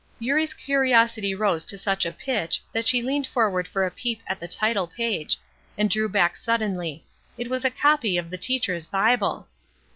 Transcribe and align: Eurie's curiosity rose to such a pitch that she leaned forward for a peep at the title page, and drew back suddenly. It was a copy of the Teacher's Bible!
Eurie's 0.17 0.55
curiosity 0.55 1.35
rose 1.35 1.63
to 1.63 1.77
such 1.77 2.07
a 2.07 2.11
pitch 2.11 2.59
that 2.73 2.87
she 2.87 3.03
leaned 3.03 3.27
forward 3.27 3.67
for 3.67 3.85
a 3.85 3.91
peep 3.91 4.23
at 4.25 4.39
the 4.39 4.47
title 4.47 4.87
page, 4.87 5.37
and 5.77 5.91
drew 5.91 6.09
back 6.09 6.35
suddenly. 6.35 7.05
It 7.37 7.51
was 7.51 7.63
a 7.63 7.69
copy 7.69 8.17
of 8.17 8.31
the 8.31 8.37
Teacher's 8.39 8.87
Bible! 8.87 9.47